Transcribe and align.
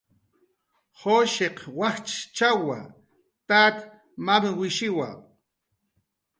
Jushiq 0.99 1.57
wachchawa, 1.79 2.79
tat 3.47 3.75
mamawishiwa 4.25 5.09